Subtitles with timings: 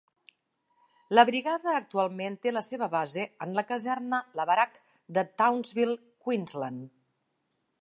[1.17, 4.81] La brigada actualment té la seva base en la caserna Lavarack
[5.19, 6.91] de Townsville, Queensland.